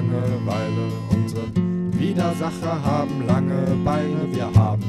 [0.00, 0.88] Langeweile.
[1.10, 1.42] Unsere
[1.92, 4.32] Widersacher haben lange Beine.
[4.32, 4.82] Wir haben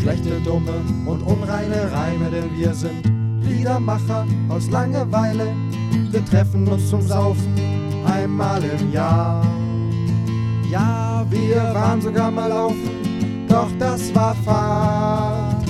[0.00, 3.02] schlechte, dumme und unreine Reime, denn wir sind
[3.42, 5.48] Liedermacher aus Langeweile.
[6.10, 7.54] Wir treffen uns zum Saufen
[8.06, 9.44] einmal im Jahr.
[10.70, 15.66] Ja, wir waren sogar mal laufen, doch das war Fahrt.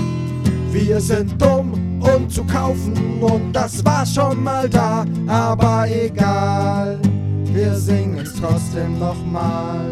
[0.71, 7.01] Wir sind dumm und zu kaufen und das war schon mal da, aber egal,
[7.63, 9.87] wir singen's trotzdem nochmal.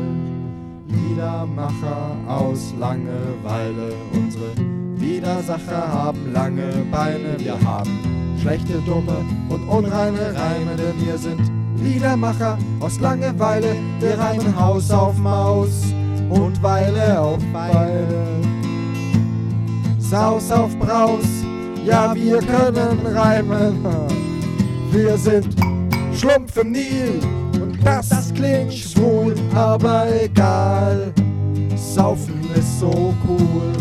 [0.88, 4.50] Liedermacher aus Langeweile, unsere
[4.96, 11.40] Widersacher haben lange Beine, wir haben schlechte, dumme und unreine Reime, denn wir sind
[11.76, 15.84] Liedermacher aus Langeweile, wir reimen Haus auf Maus
[16.28, 18.24] und Weile auf Weile.
[19.98, 21.28] Saus auf Braus,
[21.84, 23.84] ja wir können reimen.
[24.90, 25.54] Wir sind
[26.12, 27.20] Schlumpf im Nil
[27.84, 31.12] das, das klingt schwul, aber egal.
[31.76, 33.72] Saufen ist so cool,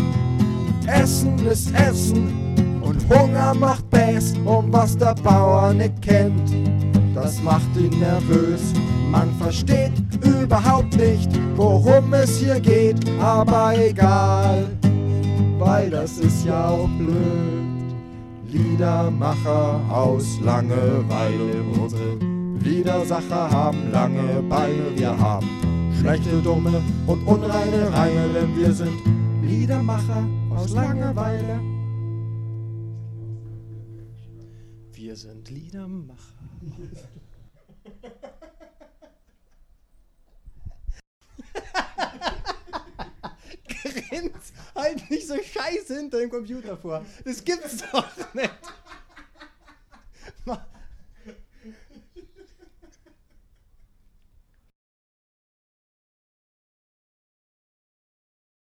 [0.86, 4.34] Essen ist Essen und Hunger macht Bass.
[4.44, 6.50] Und was der Bauer nicht kennt,
[7.14, 8.72] das macht ihn nervös.
[9.10, 9.92] Man versteht
[10.24, 14.66] überhaupt nicht, worum es hier geht, aber egal,
[15.58, 17.60] weil das ist ja auch blöd.
[18.48, 22.29] Liedermacher aus Langeweile, unsere
[22.70, 28.96] Liedersacher haben lange Beine, wir haben schlechte, dumme und unreine Reime, denn wir sind
[29.42, 31.60] Liedermacher aus Langeweile.
[34.92, 36.38] Wir sind Liedermacher.
[43.66, 47.04] Grinz halt nicht so scheiße hinter dem Computer vor.
[47.24, 48.52] Das gibt's doch nicht.